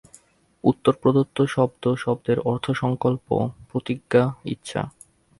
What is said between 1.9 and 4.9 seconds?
শব্দের অর্থসংকল্প প্রতিজ্ঞা, ইচ্ছা।